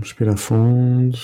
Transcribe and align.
Respirar 0.00 0.36
fundo. 0.36 1.18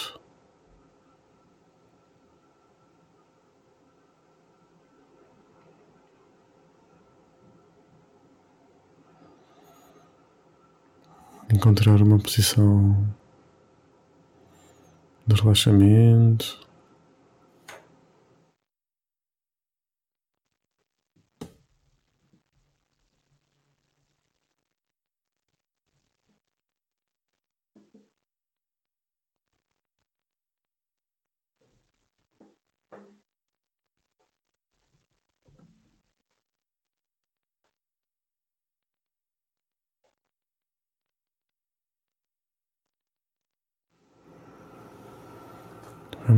Encontrar 11.52 12.02
uma 12.02 12.18
posição 12.18 13.14
de 15.24 15.34
relaxamento. 15.40 16.66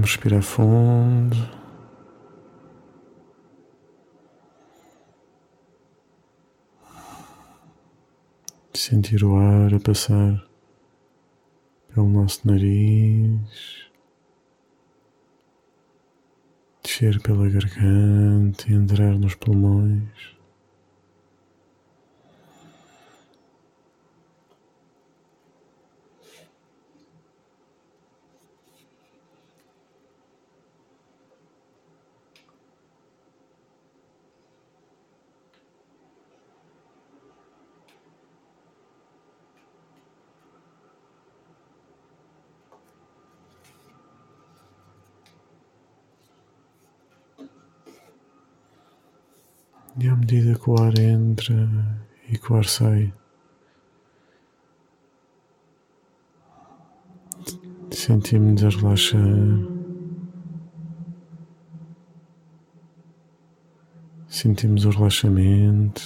Vamos 0.07 0.15
respirar 0.15 0.43
fundo. 0.43 1.37
Sentir 8.73 9.25
o 9.25 9.35
ar 9.37 9.75
a 9.75 9.81
passar 9.81 10.47
pelo 11.93 12.09
nosso 12.09 12.47
nariz, 12.47 13.91
descer 16.85 17.21
pela 17.21 17.49
garganta 17.49 18.71
e 18.71 18.75
entrar 18.75 19.19
nos 19.19 19.35
pulmões. 19.35 20.37
E 49.99 50.09
à 50.09 50.15
medida 50.15 50.56
que 50.67 50.71
o 50.73 50.83
ar 50.83 50.99
entra 50.99 51.71
e 52.29 52.37
que 52.37 52.53
o 52.53 52.57
ar 52.57 52.65
sai, 52.65 53.15
sentimos 57.93 58.65
a 58.65 58.69
relaxar. 58.71 59.21
Sentimos 64.27 64.85
o 64.85 64.91
relaxamento. 64.91 66.03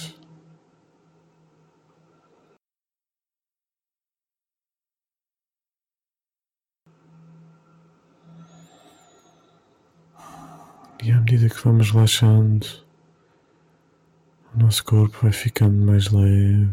E 11.03 11.11
à 11.11 11.19
medida 11.19 11.49
que 11.49 11.63
vamos 11.63 11.89
relaxando, 11.89 12.90
nosso 14.71 14.85
corpo 14.85 15.17
vai 15.23 15.33
ficando 15.33 15.85
mais 15.85 16.09
leve. 16.11 16.69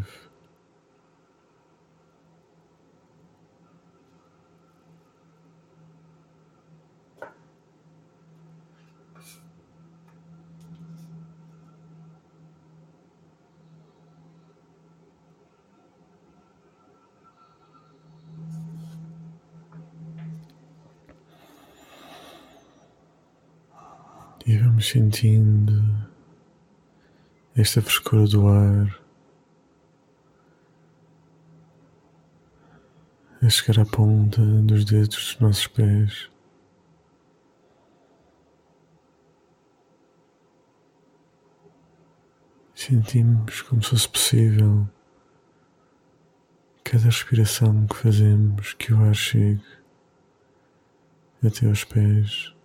E 24.45 24.57
vamos 24.57 24.87
sentindo 24.87 25.78
esta 27.59 27.81
frescura 27.81 28.25
do 28.25 28.47
ar 28.47 29.01
a 33.41 33.49
chegar 33.49 33.81
à 33.81 33.85
ponta 33.85 34.41
dos 34.41 34.85
dedos 34.85 35.09
dos 35.09 35.39
nossos 35.39 35.67
pés. 35.67 36.29
Sentimos 42.73 43.61
como 43.63 43.83
se 43.83 43.89
fosse 43.89 44.07
possível 44.07 44.89
cada 46.85 47.03
respiração 47.03 47.85
que 47.87 47.95
fazemos 47.97 48.73
que 48.73 48.93
o 48.93 49.03
ar 49.03 49.13
chegue 49.13 49.61
até 51.45 51.67
aos 51.67 51.83
pés. 51.83 52.58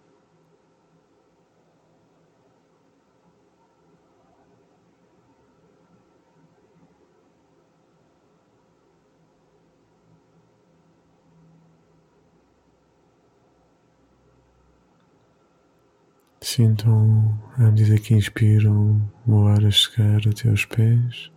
Sintam 16.55 17.37
à 17.59 17.63
medida 17.63 17.99
que 17.99 18.15
inspiram 18.15 19.11
o 19.27 19.45
ar 19.49 19.65
a 19.65 19.73
chegar 19.73 20.21
até 20.29 20.49
aos 20.49 20.65
pés 20.65 21.29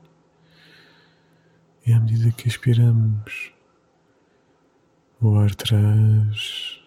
e 1.87 1.91
à 1.91 1.99
medida 1.99 2.29
que 2.33 2.47
expiramos 2.47 3.51
o 5.19 5.35
ar 5.39 5.55
traz 5.55 6.79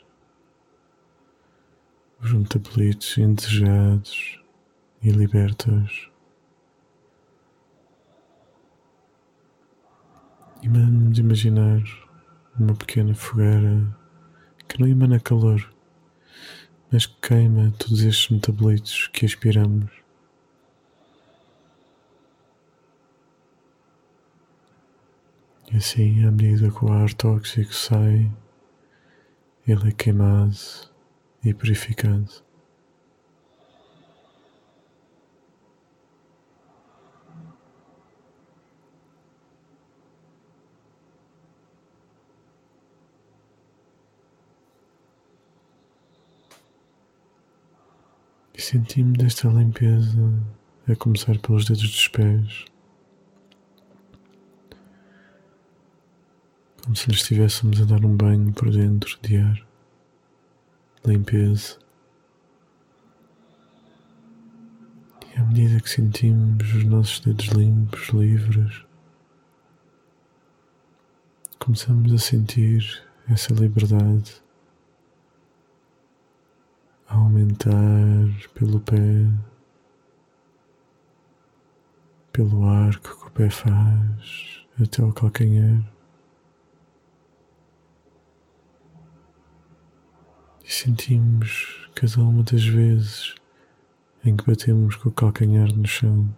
os 2.22 2.32
metabolitos 2.32 3.18
indesejados 3.18 4.40
e 5.02 5.10
liberta-os. 5.10 6.08
E 10.62 10.68
vamos 10.68 11.18
imaginar 11.18 11.82
uma 12.56 12.76
pequena 12.76 13.12
fogueira 13.12 13.84
que 14.68 14.78
não 14.78 14.86
emana 14.86 15.18
calor 15.18 15.79
mas 16.92 17.06
que 17.06 17.28
queima 17.28 17.72
todos 17.78 18.02
estes 18.02 18.28
metabolitos 18.30 19.08
que 19.12 19.24
aspiramos. 19.24 19.90
E 25.72 25.76
assim, 25.76 26.24
à 26.24 26.30
medida 26.32 26.70
que 26.70 26.84
o 26.84 26.92
ar 26.92 27.12
tóxico 27.14 27.72
sai, 27.72 28.30
ele 29.66 29.88
é 29.88 29.92
queimado 29.92 30.56
e 31.44 31.54
purificado. 31.54 32.49
Senti-me 48.70 49.18
desta 49.18 49.48
limpeza 49.48 50.16
a 50.86 50.94
começar 50.94 51.36
pelos 51.40 51.64
dedos 51.64 51.82
dos 51.82 52.06
pés, 52.06 52.66
como 56.80 56.94
se 56.94 57.10
lhes 57.10 57.20
estivéssemos 57.20 57.82
a 57.82 57.84
dar 57.84 58.04
um 58.04 58.16
banho 58.16 58.52
por 58.52 58.70
dentro 58.70 59.18
de 59.22 59.38
ar, 59.38 59.66
limpeza. 61.04 61.78
E 65.34 65.40
à 65.40 65.44
medida 65.46 65.80
que 65.80 65.90
sentimos 65.90 66.72
os 66.72 66.84
nossos 66.84 67.18
dedos 67.18 67.46
limpos, 67.46 68.10
livres, 68.10 68.84
começamos 71.58 72.12
a 72.12 72.18
sentir 72.18 73.02
essa 73.28 73.52
liberdade 73.52 74.40
aumentar 77.10 77.74
pelo 78.54 78.80
pé, 78.80 78.96
pelo 82.32 82.64
arco 82.66 83.18
que 83.18 83.26
o 83.26 83.30
pé 83.30 83.50
faz 83.50 84.64
até 84.80 85.02
o 85.02 85.12
calcanhar. 85.12 85.82
E 90.64 90.72
sentimos 90.72 91.88
cada 91.94 92.22
uma 92.22 92.44
das 92.44 92.64
vezes 92.64 93.34
em 94.24 94.36
que 94.36 94.46
batemos 94.46 94.94
com 94.94 95.08
o 95.08 95.12
calcanhar 95.12 95.74
no 95.74 95.86
chão. 95.86 96.34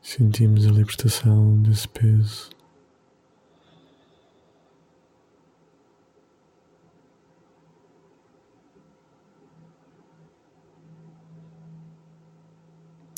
Sentimos 0.00 0.64
a 0.66 0.70
libertação 0.70 1.60
desse 1.60 1.88
peso. 1.88 2.50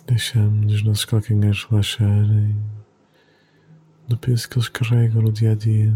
Deixamos 0.07 0.73
os 0.73 0.83
nossos 0.85 1.05
calcanhares 1.05 1.65
relaxarem 1.65 2.57
do 4.07 4.17
peso 4.17 4.49
que 4.49 4.57
eles 4.57 4.69
carregam 4.69 5.21
no 5.21 5.33
dia 5.33 5.51
a 5.51 5.55
dia. 5.57 5.93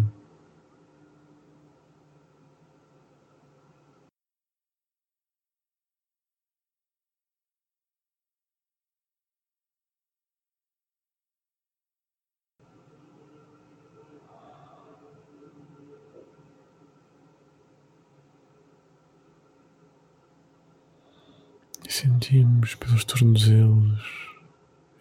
E 21.90 21.92
sentimos 21.92 22.76
pelos 22.76 23.04
tornozelos 23.04 24.00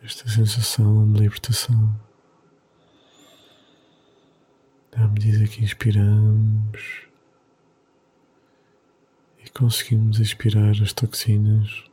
esta 0.02 0.28
sensação 0.28 1.14
de 1.14 1.20
libertação. 1.20 1.96
À 4.96 5.08
medida 5.08 5.48
que 5.48 5.64
inspiramos 5.64 7.04
e 9.38 9.50
conseguimos 9.52 10.20
expirar 10.20 10.72
as 10.82 10.92
toxinas, 10.92 11.84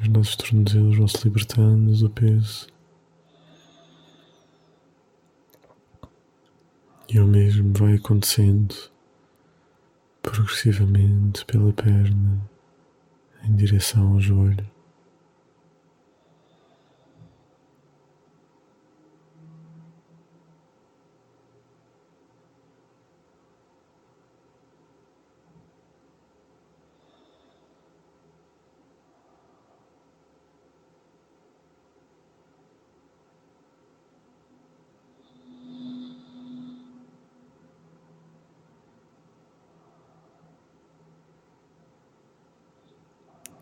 os 0.00 0.06
nossos 0.06 0.36
tornozelos 0.36 0.96
vão 0.98 1.08
se 1.08 1.24
libertando 1.24 1.96
do 1.96 2.08
peso. 2.08 2.68
E 7.08 7.18
o 7.18 7.26
mesmo 7.26 7.72
vai 7.76 7.94
acontecendo 7.94 8.96
progressivamente 10.30 11.44
pela 11.46 11.72
perna 11.72 12.40
em 13.44 13.56
direção 13.56 14.12
ao 14.12 14.20
joelho. 14.20 14.77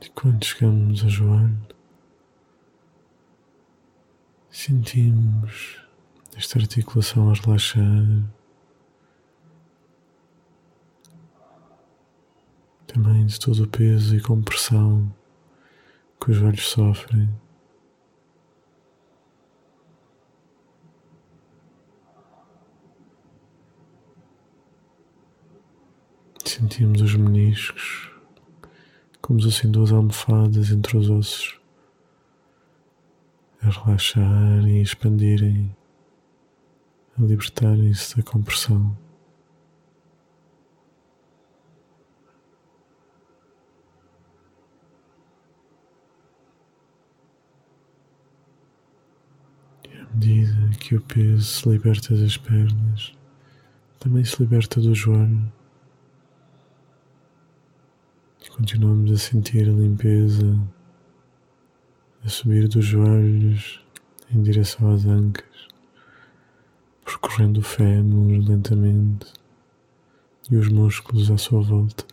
E 0.06 0.10
quando 0.10 0.44
chegamos 0.44 1.02
ao 1.02 1.08
joelho, 1.08 1.66
sentimos 4.48 5.80
esta 6.36 6.60
articulação 6.60 7.28
a 7.28 7.34
relaxar. 7.34 7.82
Também 12.86 13.26
de 13.26 13.40
todo 13.40 13.64
o 13.64 13.68
peso 13.68 14.14
e 14.14 14.20
compressão 14.20 15.12
que 16.20 16.30
os 16.30 16.36
joelhos 16.36 16.68
sofrem. 16.68 17.28
Sentimos 26.44 27.00
os 27.00 27.16
meniscos 27.16 28.15
como 29.26 29.44
assim 29.44 29.68
duas 29.68 29.90
almofadas 29.90 30.70
entre 30.70 30.96
os 30.96 31.10
ossos 31.10 31.58
a 33.60 33.68
relaxar 33.68 34.68
e 34.68 34.80
expandirem, 34.80 35.74
a 37.18 37.22
libertarem-se 37.22 38.16
da 38.16 38.22
compressão. 38.22 38.96
E 49.84 49.98
à 49.98 50.04
medida 50.14 50.78
que 50.78 50.94
o 50.94 51.00
peso 51.00 51.42
se 51.42 51.68
liberta 51.68 52.14
das 52.14 52.36
pernas, 52.36 53.12
também 53.98 54.24
se 54.24 54.40
liberta 54.40 54.80
do 54.80 54.94
joelho. 54.94 55.55
Continuamos 58.56 59.12
a 59.12 59.18
sentir 59.18 59.68
a 59.68 59.72
limpeza 59.72 60.58
a 62.24 62.28
subir 62.30 62.66
dos 62.66 62.86
joelhos 62.86 63.84
em 64.34 64.42
direção 64.42 64.94
às 64.94 65.04
ancas, 65.04 65.68
percorrendo 67.04 67.60
o 67.60 67.62
fémur 67.62 68.48
lentamente 68.48 69.26
e 70.50 70.56
os 70.56 70.68
músculos 70.68 71.30
à 71.30 71.36
sua 71.36 71.60
volta. 71.60 72.06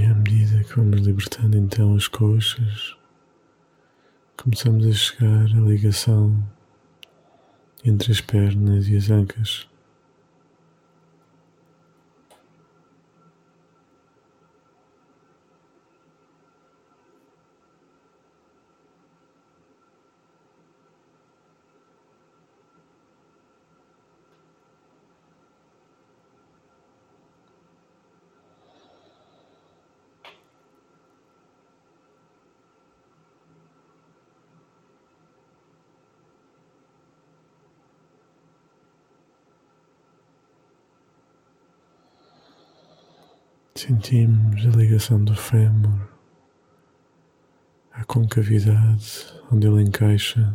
E 0.00 0.04
à 0.06 0.14
medida 0.14 0.64
que 0.64 0.76
vamos 0.76 1.02
libertando 1.02 1.58
então 1.58 1.94
as 1.94 2.08
coxas, 2.08 2.96
começamos 4.34 4.86
a 4.86 4.92
chegar 4.92 5.44
à 5.44 5.60
ligação 5.60 6.42
entre 7.84 8.10
as 8.10 8.22
pernas 8.22 8.88
e 8.88 8.96
as 8.96 9.10
ancas. 9.10 9.68
Sentimos 43.80 44.66
a 44.66 44.76
ligação 44.76 45.24
do 45.24 45.34
fémur 45.34 46.06
à 47.90 48.04
concavidade 48.04 49.26
onde 49.50 49.66
ele 49.66 49.80
encaixa. 49.84 50.54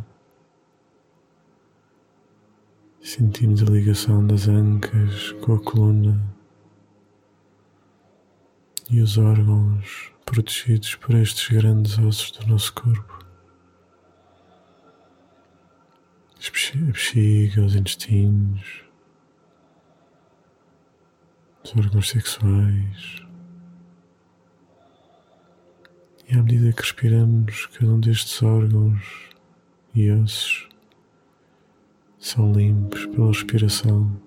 Sentimos 3.02 3.64
a 3.64 3.64
ligação 3.64 4.24
das 4.24 4.46
ancas 4.46 5.32
com 5.44 5.54
a 5.54 5.60
coluna 5.60 6.22
e 8.88 9.00
os 9.00 9.18
órgãos 9.18 10.12
protegidos 10.24 10.94
por 10.94 11.16
estes 11.16 11.48
grandes 11.48 11.98
ossos 11.98 12.30
do 12.30 12.46
nosso 12.46 12.72
corpo, 12.74 13.26
bexiga, 16.38 17.64
os 17.64 17.74
intestinos, 17.74 18.85
os 21.66 21.76
órgãos 21.76 22.10
sexuais. 22.10 23.22
E 26.28 26.34
à 26.34 26.42
medida 26.42 26.72
que 26.72 26.82
respiramos, 26.82 27.66
cada 27.66 27.92
um 27.92 27.98
destes 27.98 28.40
órgãos 28.42 29.30
e 29.94 30.10
ossos 30.12 30.68
são 32.18 32.52
limpos 32.52 33.06
pela 33.06 33.28
respiração. 33.28 34.20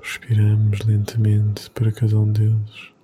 Respiramos 0.00 0.80
lentamente 0.84 1.68
para 1.70 1.90
cada 1.90 2.18
um 2.18 2.30
deles. 2.32 2.97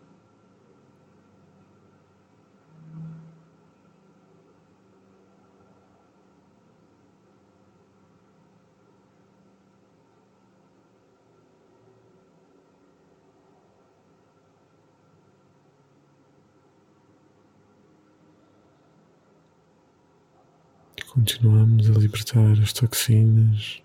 Continuamos 21.25 21.88
a 21.88 21.95
libertar 21.99 22.52
as 22.62 22.75
toxinas 22.75 23.81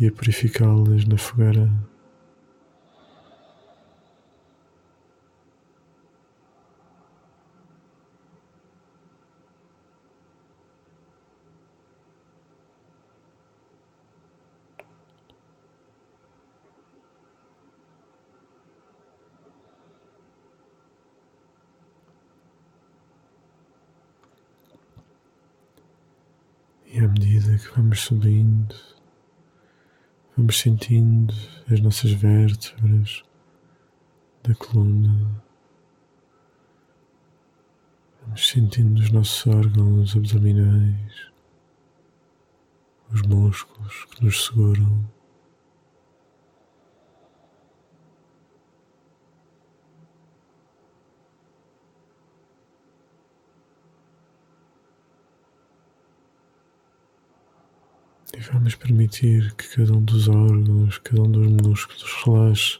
e 0.00 0.06
a 0.06 0.10
purificá-las 0.10 1.04
na 1.04 1.18
fogueira. 1.18 1.70
E 26.96 26.98
à 26.98 27.08
medida 27.08 27.58
que 27.58 27.68
vamos 27.96 28.00
subindo, 28.00 28.76
vamos 30.36 30.58
sentindo 30.58 31.34
as 31.72 31.80
nossas 31.80 32.10
vértebras 32.12 33.24
da 34.42 34.54
coluna, 34.54 35.42
vamos 38.22 38.46
sentindo 38.46 39.00
os 39.00 39.10
nossos 39.10 39.46
órgãos 39.46 40.14
abdominais, 40.14 41.30
os 43.10 43.22
músculos 43.22 44.04
que 44.10 44.24
nos 44.24 44.44
seguram. 44.44 45.15
E 58.36 58.40
vamos 58.52 58.74
permitir 58.74 59.54
que 59.54 59.66
cada 59.76 59.94
um 59.94 60.02
dos 60.02 60.28
órgãos, 60.28 60.98
cada 60.98 61.22
um 61.22 61.30
dos 61.30 61.46
músculos 61.46 62.04
relaxe 62.22 62.78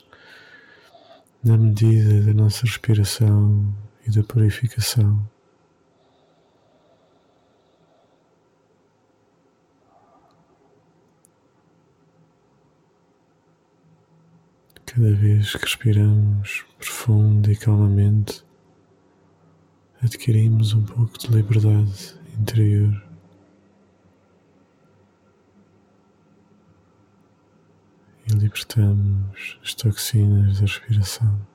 na 1.42 1.56
medida 1.56 2.26
da 2.26 2.34
nossa 2.34 2.66
respiração 2.66 3.74
e 4.06 4.10
da 4.10 4.22
purificação. 4.22 5.26
Cada 14.84 15.14
vez 15.14 15.52
que 15.52 15.64
respiramos 15.64 16.66
profundo 16.78 17.50
e 17.50 17.56
calmamente, 17.56 18.44
adquirimos 20.02 20.74
um 20.74 20.84
pouco 20.84 21.18
de 21.18 21.28
liberdade 21.28 22.14
interior. 22.38 23.05
E 28.28 28.34
libertamos 28.34 29.58
as 29.62 29.74
toxinas 29.74 30.56
da 30.56 30.62
respiração. 30.62 31.46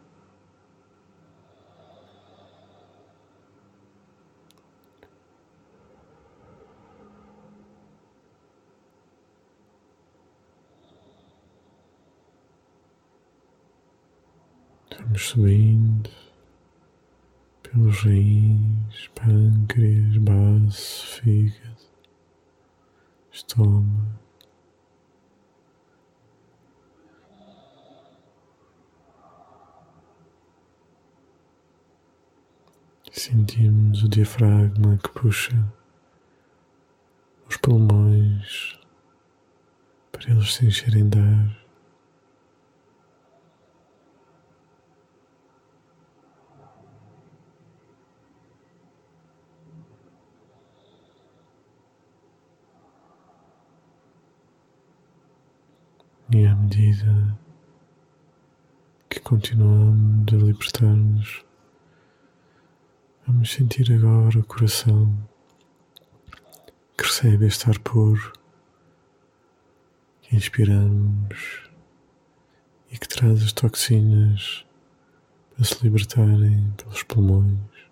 Vamos 14.97 15.27
subindo 15.27 16.09
pelos 17.63 18.03
rins, 18.03 19.09
pâncreas, 19.15 20.17
baço, 20.17 21.07
fígado, 21.07 21.77
estômago. 23.31 24.30
Sentimos 33.13 34.03
o 34.03 34.07
diafragma 34.07 34.97
que 34.97 35.09
puxa 35.09 35.51
os 37.45 37.57
pulmões 37.57 38.79
para 40.13 40.31
eles 40.31 40.53
se 40.53 40.65
encherem 40.65 41.09
de 41.09 41.19
ar. 41.19 41.61
E 56.33 56.45
à 56.45 56.55
medida 56.55 57.37
que 59.09 59.19
continuamos 59.19 60.33
a 60.33 60.37
libertar-nos 60.37 61.50
Vamos 63.33 63.53
sentir 63.53 63.89
agora 63.93 64.39
o 64.39 64.43
coração 64.43 65.17
que 66.97 67.05
recebe 67.05 67.45
este 67.45 67.69
ar 67.69 67.79
puro 67.79 68.33
que 70.21 70.35
inspiramos 70.35 71.63
e 72.91 72.97
que 72.97 73.07
traz 73.07 73.41
as 73.41 73.53
toxinas 73.53 74.65
para 75.55 75.63
se 75.63 75.81
libertarem 75.81 76.73
pelos 76.75 77.03
pulmões. 77.03 77.90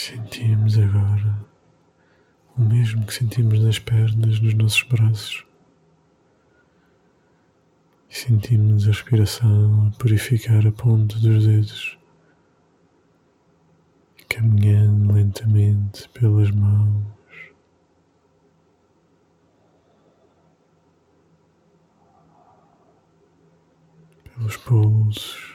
Sentimos 0.00 0.78
agora 0.78 1.46
o 2.56 2.62
mesmo 2.62 3.04
que 3.04 3.12
sentimos 3.12 3.60
nas 3.60 3.78
pernas, 3.78 4.40
nos 4.40 4.54
nossos 4.54 4.82
braços. 4.84 5.44
E 8.08 8.16
sentimos 8.16 8.84
a 8.84 8.86
respiração 8.86 9.88
a 9.88 9.98
purificar 9.98 10.66
a 10.66 10.72
ponta 10.72 11.18
dos 11.18 11.46
dedos, 11.46 11.98
caminhando 14.26 15.12
lentamente 15.12 16.08
pelas 16.08 16.50
mãos. 16.50 17.04
Pelos 24.24 24.56
pulsos, 24.56 25.49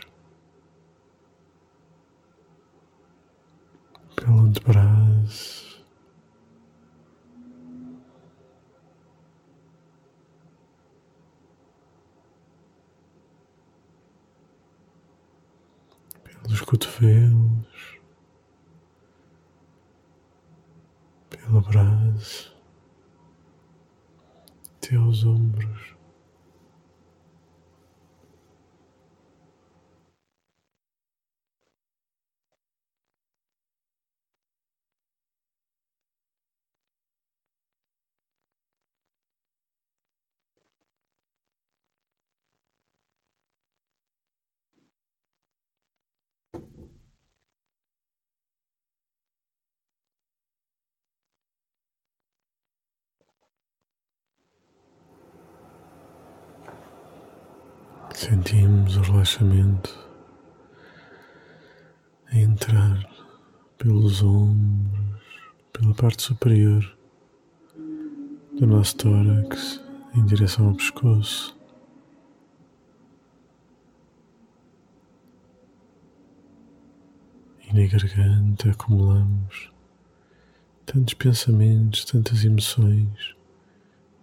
pelo 4.25 4.49
braço. 4.61 5.65
pelos 16.23 16.61
cotovelos, 16.61 17.99
pelo 21.29 21.61
braço, 21.61 22.55
teus 24.79 25.23
ombros. 25.23 25.94
Sentimos 58.27 58.97
o 58.97 59.01
relaxamento 59.01 60.09
a 62.25 62.35
entrar 62.35 63.07
pelos 63.77 64.23
ombros, 64.23 65.21
pela 65.71 65.93
parte 65.93 66.23
superior 66.23 66.97
do 68.57 68.65
nosso 68.65 68.97
tórax 68.97 69.79
em 70.15 70.25
direção 70.25 70.69
ao 70.69 70.73
pescoço. 70.73 71.55
E 77.69 77.73
na 77.75 77.85
garganta 77.85 78.71
acumulamos 78.71 79.71
tantos 80.83 81.13
pensamentos, 81.13 82.03
tantas 82.05 82.43
emoções, 82.43 83.35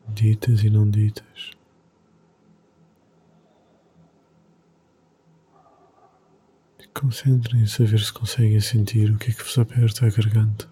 ditas 0.08 0.64
e 0.64 0.70
não 0.70 0.90
ditas. 0.90 1.61
Concentrem-se 6.94 7.82
a 7.82 7.86
ver 7.86 8.00
se 8.00 8.12
conseguem 8.12 8.60
sentir 8.60 9.10
o 9.10 9.18
que 9.18 9.30
é 9.30 9.34
que 9.34 9.42
vos 9.42 9.58
aperta 9.58 10.06
a 10.06 10.10
garganta. 10.10 10.68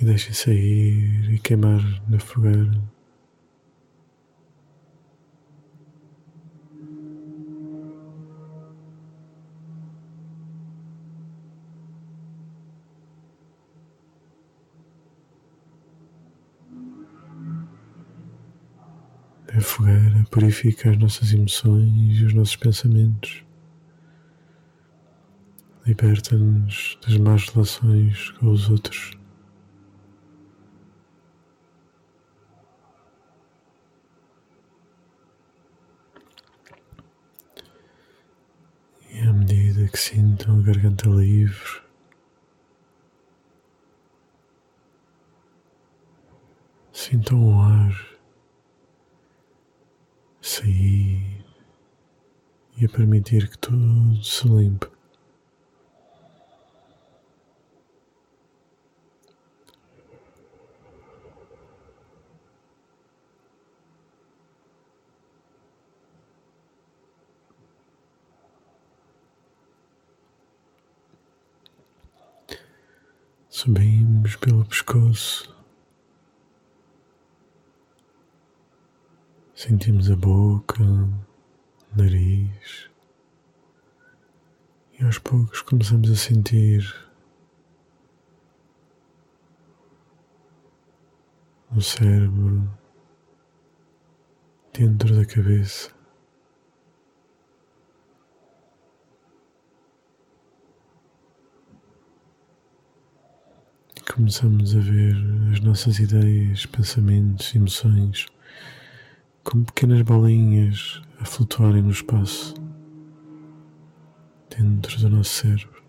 E 0.00 0.04
deixem 0.04 0.32
sair 0.32 1.32
e 1.32 1.38
queimar 1.38 1.82
na 2.08 2.20
fogueira. 2.20 2.97
A 19.58 19.60
fogueira 19.60 20.24
purifica 20.30 20.88
as 20.88 20.96
nossas 20.98 21.32
emoções 21.32 22.20
e 22.20 22.24
os 22.24 22.32
nossos 22.32 22.54
pensamentos. 22.54 23.44
Liberta-nos 25.84 26.96
das 27.04 27.16
más 27.16 27.48
relações 27.48 28.30
com 28.38 28.52
os 28.52 28.70
outros. 28.70 29.18
E 39.10 39.18
à 39.18 39.32
medida 39.32 39.88
que 39.88 39.98
sintam 39.98 40.60
a 40.60 40.62
garganta 40.62 41.08
livre, 41.08 41.82
sintam 46.92 47.44
o 47.44 47.60
ar 47.60 48.17
sair 50.58 51.44
e 52.76 52.84
a 52.84 52.88
permitir 52.88 53.48
que 53.48 53.58
tudo 53.58 54.22
se 54.24 54.48
limpe. 54.48 54.86
Subimos 73.48 74.36
pelo 74.36 74.64
pescoço 74.64 75.57
Sentimos 79.58 80.08
a 80.08 80.14
boca, 80.14 80.84
nariz 81.96 82.88
e 84.96 85.04
aos 85.04 85.18
poucos 85.18 85.62
começamos 85.62 86.08
a 86.12 86.14
sentir 86.14 86.86
o 91.74 91.80
cérebro 91.80 92.70
dentro 94.72 95.16
da 95.16 95.26
cabeça. 95.26 95.90
E 103.96 104.12
começamos 104.12 104.76
a 104.76 104.78
ver 104.78 105.16
as 105.52 105.58
nossas 105.58 105.98
ideias, 105.98 106.64
pensamentos, 106.64 107.52
emoções 107.56 108.28
como 109.48 109.64
pequenas 109.64 110.02
bolinhas 110.02 111.00
a 111.18 111.24
flutuarem 111.24 111.80
no 111.80 111.90
espaço 111.90 112.52
dentro 114.50 115.00
do 115.00 115.08
nosso 115.08 115.30
cérebro. 115.30 115.82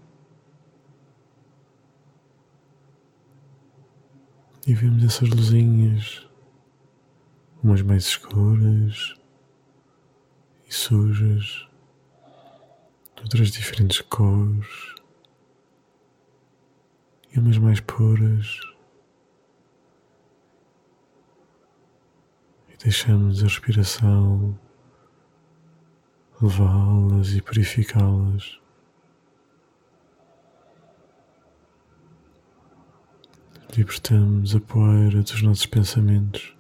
E 4.66 4.74
vemos 4.74 5.04
essas 5.04 5.28
luzinhas, 5.28 6.26
umas 7.62 7.82
mais 7.82 8.06
escuras 8.06 9.16
e 10.66 10.74
sujas, 10.74 11.68
outras 13.22 13.52
diferentes 13.52 14.00
cores, 14.00 14.96
e 17.36 17.40
umas 17.40 17.58
mais 17.58 17.82
puras 17.82 18.69
deixamos 22.84 23.42
a 23.42 23.44
respiração 23.44 24.58
levá-las 26.42 27.34
e 27.34 27.42
purificá-las. 27.42 28.58
Libertamos 33.76 34.56
a 34.56 34.62
poeira 34.62 35.22
dos 35.22 35.42
nossos 35.42 35.66
pensamentos. 35.66 36.56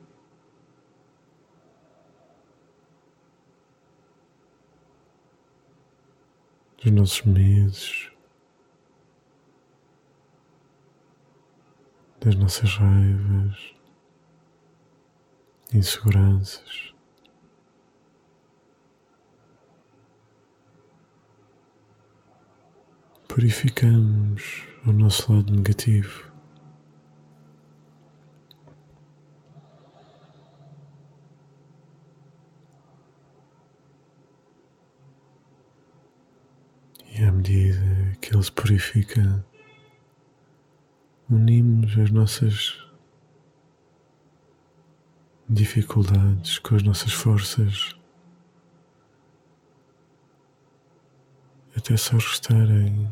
Dos 6.83 6.91
nossos 6.91 7.21
medos, 7.23 8.11
das 12.21 12.35
nossas 12.35 12.73
raivas 12.75 13.78
inseguranças. 15.73 16.93
Purificamos 23.27 24.63
o 24.85 24.91
nosso 24.91 25.31
lado 25.31 25.53
negativo. 25.53 26.29
E 37.11 37.23
à 37.23 37.31
medida 37.31 38.17
que 38.19 38.33
ele 38.33 38.43
se 38.43 38.51
purifica, 38.51 39.45
unimos 41.29 41.97
as 41.97 42.09
nossas 42.09 42.88
dificuldades 45.49 46.59
com 46.59 46.75
as 46.75 46.83
nossas 46.83 47.11
forças, 47.11 47.95
até 51.75 51.97
só 51.97 52.17
restarem 52.17 53.09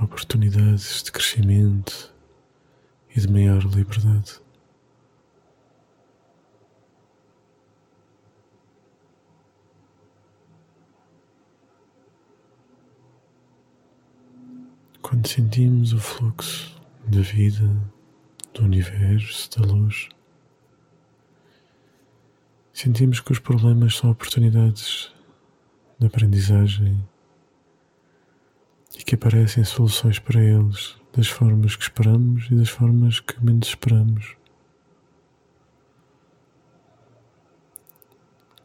oportunidades 0.00 1.02
de 1.02 1.12
crescimento 1.12 2.14
e 3.14 3.20
de 3.20 3.30
maior 3.30 3.62
liberdade. 3.64 4.40
Quando 15.02 15.26
sentimos 15.26 15.92
o 15.92 15.98
fluxo 15.98 16.77
da 17.08 17.22
vida, 17.22 17.68
do 18.52 18.64
universo, 18.64 19.50
da 19.58 19.66
luz, 19.66 20.08
sentimos 22.72 23.18
que 23.20 23.32
os 23.32 23.38
problemas 23.38 23.96
são 23.96 24.10
oportunidades 24.10 25.12
de 25.98 26.06
aprendizagem 26.06 27.02
e 28.96 29.02
que 29.02 29.14
aparecem 29.14 29.64
soluções 29.64 30.18
para 30.18 30.40
eles 30.40 30.96
das 31.12 31.28
formas 31.28 31.74
que 31.74 31.82
esperamos 31.82 32.46
e 32.50 32.54
das 32.54 32.68
formas 32.68 33.20
que 33.20 33.42
menos 33.44 33.68
esperamos. 33.68 34.36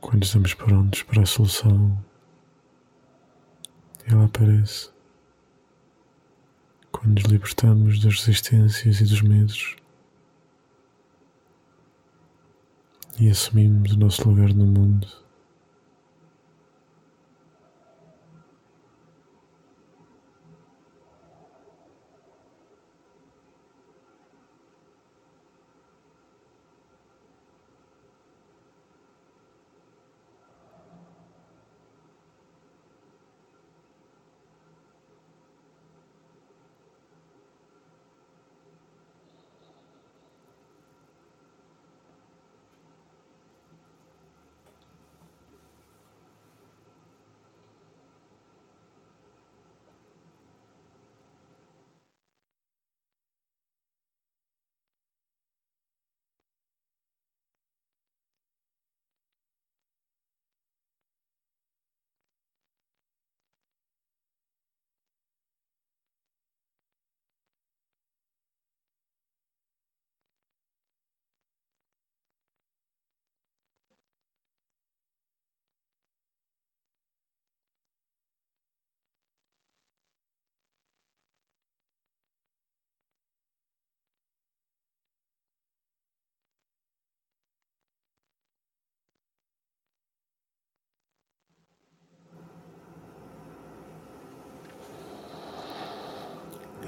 Quando 0.02 0.24
estamos 0.24 0.54
prontos 0.54 1.02
para 1.04 1.24
a 1.24 1.26
solução, 1.26 1.98
ela 4.06 4.26
aparece. 4.26 4.93
Quando 6.94 7.16
nos 7.16 7.24
libertamos 7.24 8.00
das 8.00 8.20
resistências 8.20 9.02
e 9.02 9.04
dos 9.04 9.22
medos 9.22 9.76
e 13.20 13.30
assumimos 13.30 13.92
o 13.92 13.98
nosso 13.98 14.30
lugar 14.30 14.54
no 14.54 14.66
mundo. 14.66 15.23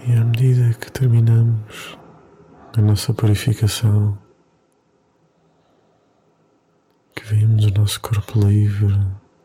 E 0.07 0.13
à 0.13 0.23
medida 0.23 0.71
que 0.77 0.91
terminamos 0.91 1.97
a 2.77 2.79
nossa 2.79 3.11
purificação, 3.11 4.15
que 7.15 7.23
vemos 7.25 7.65
o 7.65 7.71
nosso 7.71 7.99
corpo 8.01 8.37
livre 8.47 8.95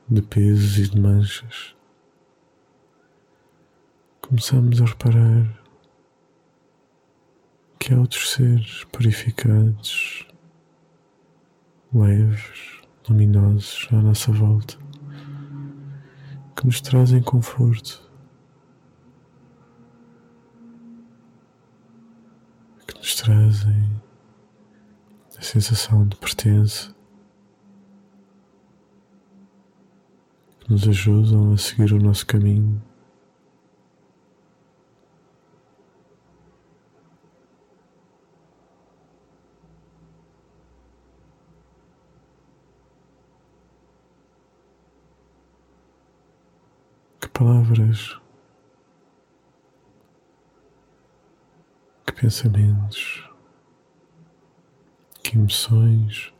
de 0.06 0.20
pesos 0.20 0.76
e 0.76 0.90
de 0.90 1.00
manchas, 1.00 1.74
começamos 4.20 4.82
a 4.82 4.84
reparar 4.84 5.62
que 7.78 7.94
há 7.94 7.98
outros 7.98 8.30
seres 8.30 8.84
purificados, 8.92 10.26
leves, 11.90 12.82
luminosos 13.08 13.88
à 13.92 14.02
nossa 14.02 14.30
volta, 14.30 14.76
que 16.54 16.66
nos 16.66 16.82
trazem 16.82 17.22
conforto 17.22 18.09
nos 23.00 23.14
trazem 23.14 24.02
a 25.38 25.40
sensação 25.40 26.06
de 26.06 26.16
pertença, 26.16 26.94
que 30.60 30.70
nos 30.70 30.86
ajudam 30.86 31.54
a 31.54 31.56
seguir 31.56 31.94
o 31.94 31.98
nosso 31.98 32.26
caminho. 32.26 32.82
Que 47.18 47.28
palavras 47.30 48.20
pensamentos, 52.20 53.26
que 55.22 55.38
emoções 55.38 56.34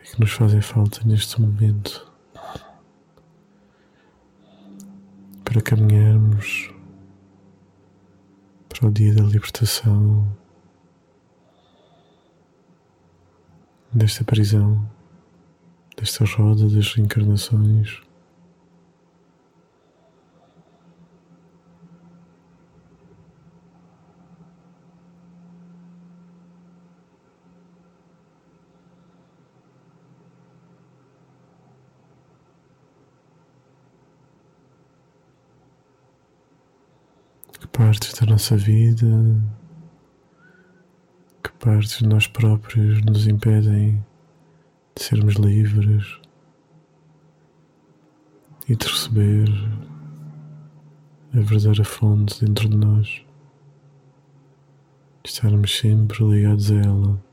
é 0.00 0.02
que 0.02 0.20
nos 0.20 0.32
fazem 0.32 0.60
falta 0.60 1.04
neste 1.04 1.40
momento 1.40 2.12
para 5.44 5.62
caminharmos 5.62 6.74
para 8.68 8.88
o 8.88 8.90
dia 8.90 9.14
da 9.14 9.22
libertação 9.22 10.36
desta 13.92 14.24
prisão, 14.24 14.84
desta 15.96 16.24
roda 16.24 16.68
das 16.68 16.92
reencarnações. 16.92 18.09
Partes 37.80 38.12
da 38.12 38.26
nossa 38.26 38.58
vida, 38.58 39.06
que 41.42 41.50
partes 41.52 41.96
de 41.96 42.06
nós 42.06 42.26
próprios 42.26 43.00
nos 43.00 43.26
impedem 43.26 44.04
de 44.94 45.02
sermos 45.02 45.36
livres 45.36 46.20
e 48.68 48.76
de 48.76 48.86
receber 48.86 49.48
a 51.32 51.40
verdadeira 51.40 51.82
fonte 51.82 52.44
dentro 52.44 52.68
de 52.68 52.76
nós, 52.76 53.24
de 55.22 55.30
estarmos 55.30 55.78
sempre 55.78 56.22
ligados 56.22 56.70
a 56.70 56.74
ela. 56.74 57.29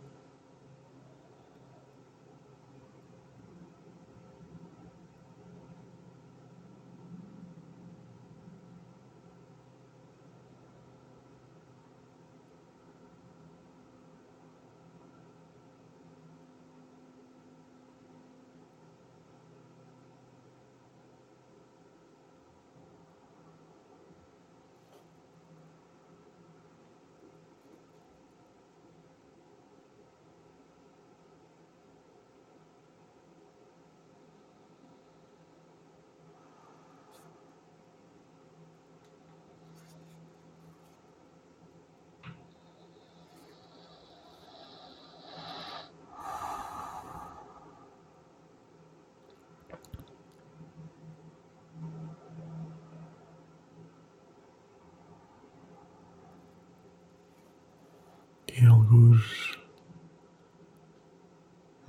E 58.60 58.66
alguns 58.66 59.58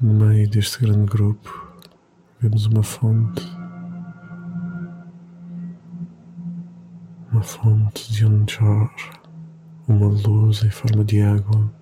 no 0.01 0.13
meio 0.27 0.49
deste 0.49 0.81
grande 0.81 1.07
grupo 1.07 1.73
vemos 2.41 2.67
uma 2.67 2.83
fonte, 2.83 3.43
uma 7.33 7.43
fonte 7.43 8.13
de 8.13 8.53
jorra 8.53 9.19
uma 9.89 10.09
luz 10.09 10.63
em 10.63 10.71
forma 10.71 11.03
de 11.03 11.23
água. 11.23 11.73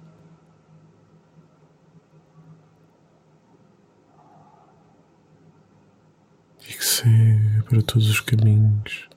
E 6.61 6.73
que 6.73 6.85
segue 6.85 7.63
para 7.65 7.83
todos 7.83 8.09
os 8.09 8.21
caminhos, 8.21 9.09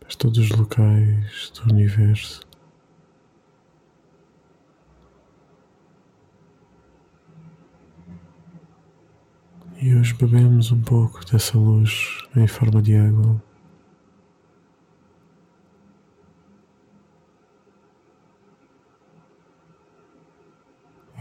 para 0.00 0.16
todos 0.18 0.38
os 0.38 0.50
locais 0.50 1.50
do 1.50 1.72
universo. 1.72 2.45
Bebemos 10.12 10.72
um 10.72 10.80
pouco 10.80 11.24
dessa 11.26 11.58
luz 11.58 12.22
em 12.36 12.46
forma 12.46 12.80
de 12.82 12.96
água. 12.96 13.42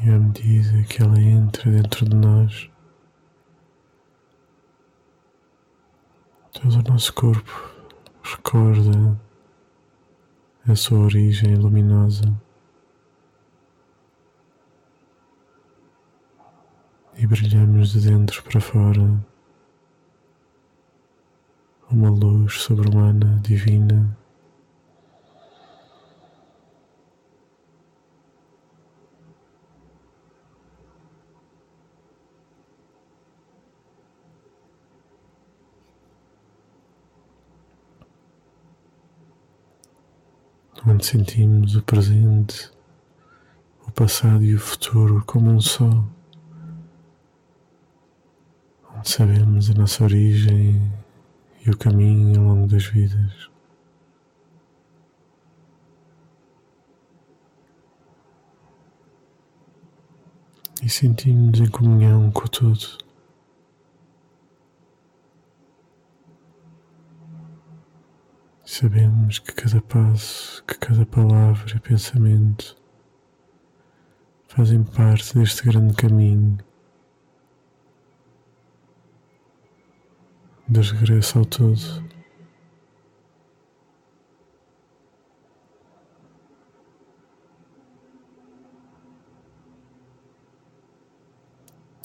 E 0.03 0.09
à 0.09 0.19
medida 0.19 0.83
que 0.83 1.01
ela 1.01 1.19
entra 1.19 1.71
dentro 1.71 2.07
de 2.07 2.15
nós, 2.15 2.69
todo 6.53 6.75
o 6.75 6.91
nosso 6.91 7.13
corpo 7.13 7.71
recorda 8.21 9.19
a 10.67 10.75
sua 10.75 10.99
origem 10.99 11.55
luminosa. 11.55 12.44
E 17.17 17.25
brilhamos 17.25 17.93
de 17.93 18.09
dentro 18.09 18.43
para 18.43 18.59
fora 18.59 19.25
uma 21.89 22.09
luz 22.09 22.61
sobre-humana, 22.61 23.39
divina. 23.41 24.17
onde 40.87 41.03
sentimos 41.03 41.75
o 41.75 41.81
presente, 41.81 42.69
o 43.87 43.91
passado 43.91 44.43
e 44.43 44.53
o 44.53 44.59
futuro 44.59 45.23
como 45.25 45.49
um 45.49 45.59
só, 45.59 46.05
sabemos 49.05 49.69
a 49.69 49.73
nossa 49.73 50.03
origem 50.03 50.81
e 51.65 51.69
o 51.69 51.77
caminho 51.77 52.41
ao 52.41 52.47
longo 52.47 52.67
das 52.67 52.85
vidas. 52.85 53.49
E 60.83 60.89
sentimos 60.89 61.59
em 61.59 61.67
comunhão 61.67 62.31
com 62.31 62.45
o 62.45 62.49
todo. 62.49 62.97
Sabemos 68.65 69.39
que 69.39 69.53
cada 69.53 69.81
passo, 69.81 70.63
que 70.65 70.77
cada 70.77 71.05
palavra 71.05 71.75
e 71.75 71.79
pensamento 71.79 72.75
fazem 74.47 74.83
parte 74.83 75.37
deste 75.37 75.63
grande 75.63 75.93
caminho 75.95 76.57
de 80.67 80.81
regresso 80.81 81.39
ao 81.39 81.45
todo. 81.45 82.05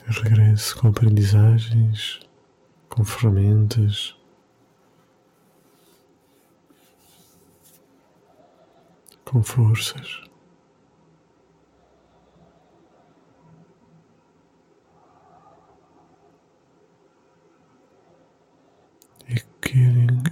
regresso 0.07 0.77
com 0.77 0.89
aprendizagens, 0.89 2.21
com 2.89 3.05
ferramentas. 3.05 4.17
com 9.31 9.45
forças. 9.45 10.30
E, 19.61 19.69
que, 19.69 19.79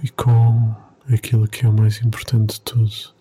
e 0.03 0.09
com 0.09 0.75
aquilo 1.13 1.47
que 1.47 1.65
é 1.65 1.69
o 1.69 1.73
mais 1.73 2.01
importante 2.01 2.55
de 2.55 2.61
tudo. 2.61 3.13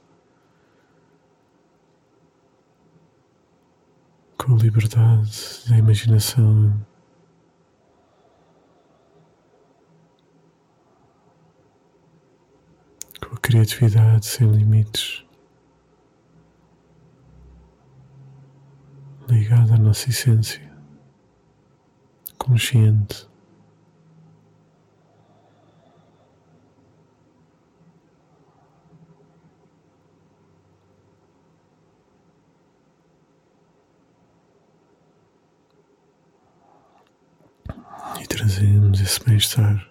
Com 4.37 4.55
a 4.55 4.59
liberdade 4.59 5.62
da 5.68 5.77
imaginação. 5.77 6.75
Com 13.21 13.35
a 13.35 13.38
criatividade 13.38 14.27
sem 14.27 14.51
limites. 14.51 15.29
ligado 19.31 19.75
à 19.75 19.79
nossa 19.79 20.09
essência, 20.09 20.61
consciente. 22.38 23.29
E 38.21 38.27
trazemos 38.59 39.01
esse 39.01 39.25
bem-estar 39.25 39.88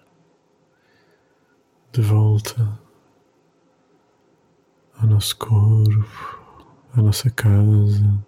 de 1.90 2.02
volta 2.02 2.78
ao 4.98 5.06
nosso 5.06 5.34
corpo, 5.38 6.38
à 6.92 7.00
nossa 7.00 7.30
casa 7.30 8.26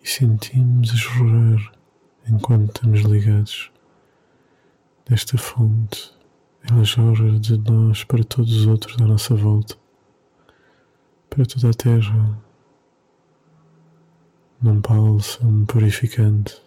e 0.00 0.08
sentimos 0.08 0.92
a 0.92 0.94
jorrar 0.94 1.72
enquanto 2.28 2.68
estamos 2.68 3.00
ligados 3.00 3.72
desta 5.08 5.36
fonte. 5.36 6.16
Ela 6.70 6.84
jorra 6.84 7.40
de 7.40 7.58
nós 7.58 8.04
para 8.04 8.22
todos 8.22 8.54
os 8.54 8.66
outros 8.68 8.96
à 9.00 9.06
nossa 9.06 9.34
volta, 9.34 9.76
para 11.28 11.44
toda 11.44 11.70
a 11.70 11.74
terra, 11.74 12.38
num 14.62 14.80
bálsamo 14.80 15.66
purificante. 15.66 16.62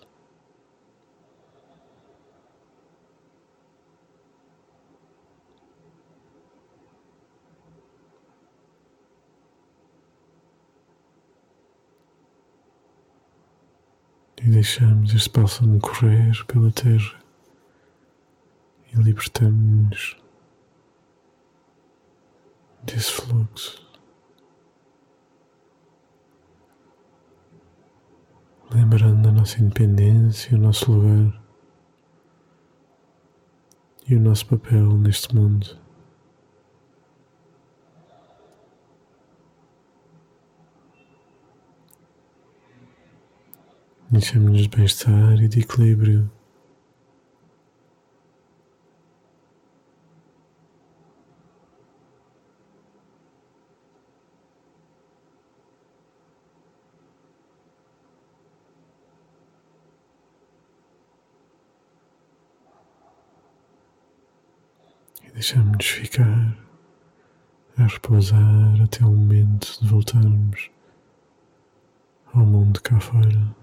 e 14.46 14.50
deixamos 14.64 15.14
este 15.14 15.30
bálsamo 15.30 15.78
correr 15.82 16.46
pela 16.46 16.72
terra 16.72 17.20
e 18.94 18.96
libertamos-nos 18.96 20.16
desse 22.82 23.12
fluxo. 23.12 23.86
Lembrando 28.72 29.28
a 29.28 29.32
nossa 29.34 29.60
independência, 29.62 30.58
o 30.58 30.62
nosso 30.62 30.90
lugar 30.90 31.44
e 34.08 34.16
o 34.16 34.22
nosso 34.22 34.46
papel 34.46 34.98
neste 34.98 35.36
mundo. 35.36 35.83
Enchemos-nos 44.14 44.62
de 44.62 44.70
bem-estar 44.70 45.42
e 45.42 45.48
de 45.48 45.62
equilíbrio. 45.62 46.32
E 65.24 65.32
deixamos-nos 65.32 65.88
ficar 65.88 66.56
a 67.80 67.88
repousar 67.88 68.80
até 68.84 69.04
o 69.04 69.10
momento 69.10 69.80
de 69.82 69.90
voltarmos 69.90 70.70
ao 72.32 72.46
mundo 72.46 72.80
cá 72.84 73.00
fora. 73.00 73.63